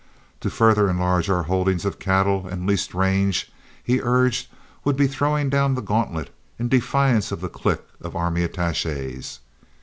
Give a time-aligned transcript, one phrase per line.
[0.39, 3.51] To further enlarge our holdings of cattle and leased range,
[3.83, 4.47] he urged,
[4.83, 9.41] would be throwing down the gauntlet in defiance of the clique of army attaches.